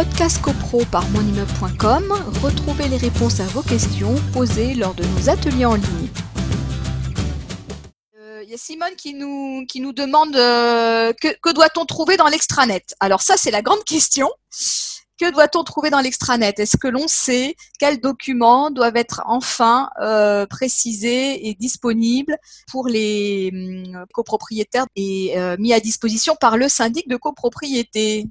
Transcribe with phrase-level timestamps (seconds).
[0.00, 5.66] Podcast CoPro par monimmeuble.com, retrouvez les réponses à vos questions posées lors de nos ateliers
[5.66, 6.08] en ligne.
[8.18, 12.16] Euh, Il y a Simone qui nous, qui nous demande euh, que, que doit-on trouver
[12.16, 12.82] dans l'extranet?
[12.98, 14.30] Alors ça, c'est la grande question.
[15.18, 16.54] Que doit-on trouver dans l'extranet?
[16.58, 22.38] Est-ce que l'on sait quels documents doivent être enfin euh, précisés et disponibles
[22.72, 28.24] pour les hum, copropriétaires et euh, mis à disposition par le syndic de copropriété?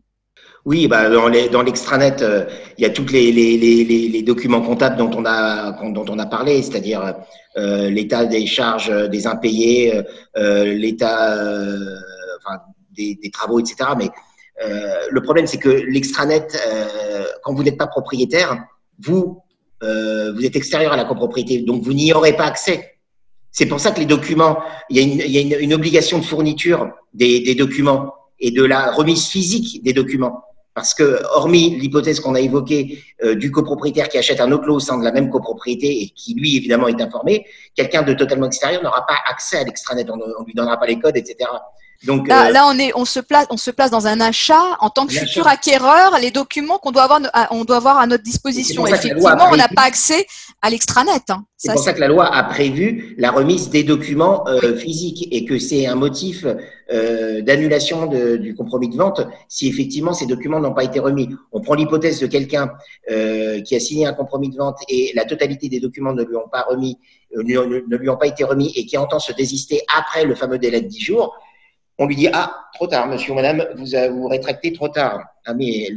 [0.66, 2.46] Oui, bah, dans l'extranet, euh,
[2.78, 7.16] il y a tous les, documents comptables dont on a, parlé, c'est-à-dire
[7.58, 10.04] euh, l'état des charges des impayés, euh,
[10.38, 11.96] euh, l'état euh,
[12.92, 13.92] des, travaux, etc.
[13.98, 14.10] Mais
[14.64, 18.62] euh, le problème, c'est que l'extranet, euh, quand vous n'êtes pas propriétaire,
[19.00, 19.42] vous,
[19.82, 22.98] euh, vous êtes extérieur à la copropriété, donc vous n'y aurez pas accès.
[23.52, 26.20] C'est pour ça que les documents, il y a une, il y a une, obligation
[26.20, 30.44] de fourniture des documents et de la remise physique des documents.
[30.80, 34.76] Parce que, hormis l'hypothèse qu'on a évoquée euh, du copropriétaire qui achète un autre lot
[34.76, 38.46] au sein de la même copropriété et qui, lui, évidemment, est informé, quelqu'un de totalement
[38.46, 41.50] extérieur n'aura pas accès à l'extranet, on ne lui donnera pas les codes, etc.
[42.06, 44.78] Donc, Là, euh, là, on est, on se place, on se place dans un achat
[44.80, 46.18] en tant que futur acquéreur.
[46.22, 48.84] Les documents qu'on doit avoir, à- on doit avoir à notre disposition.
[48.88, 50.26] Effectivement, on n'a pas accès
[50.62, 51.12] à l'extranet.
[51.30, 51.44] hein.
[51.58, 55.44] C'est pour ça que la loi a prévu la remise des documents euh, physiques et
[55.44, 56.46] que c'est un motif
[56.90, 61.28] euh, d'annulation du compromis de vente si effectivement ces documents n'ont pas été remis.
[61.52, 62.72] On prend l'hypothèse de quelqu'un
[63.12, 66.38] euh, qui a signé un compromis de vente et la totalité des documents ne lui
[66.38, 66.98] ont pas remis,
[67.36, 70.80] ne lui ont pas été remis et qui entend se désister après le fameux délai
[70.80, 71.36] de 10 jours.
[72.00, 75.22] On lui dit ah trop tard monsieur ou madame vous avez- vous rétractez trop tard.
[75.46, 75.90] Ah mais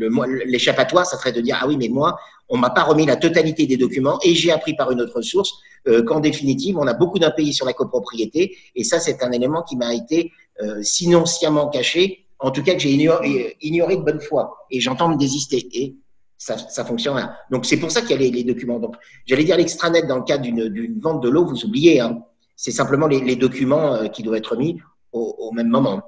[0.45, 3.67] l'échappatoire ça serait de dire ah oui mais moi on m'a pas remis la totalité
[3.67, 5.55] des documents et j'ai appris par une autre source
[5.89, 8.57] euh, qu'en définitive, on a beaucoup d'impayés sur la copropriété.
[8.77, 12.75] Et ça, c'est un élément qui m'a été, euh, sinon sciemment caché, en tout cas
[12.75, 14.67] que j'ai ignoré, ignoré de bonne foi.
[14.71, 15.67] Et j'entends me désister.
[15.73, 15.97] Et
[16.39, 17.29] ça, ça fonctionne.
[17.51, 18.79] Donc, c'est pour ça qu'il y a les, documents.
[18.79, 18.95] Donc,
[19.27, 22.01] j'allais dire l'extranet dans le cadre d'une vente de l'eau, vous oubliez.
[22.01, 22.23] Hein.
[22.55, 24.79] C'est simplement les, documents euh, qui doivent être mis
[25.13, 26.03] au, même moment.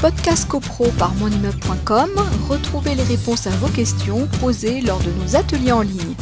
[0.00, 2.10] Podcast CoPro par monimmeuble.com,
[2.48, 6.14] retrouvez les réponses à vos questions posées lors de nos ateliers en ligne.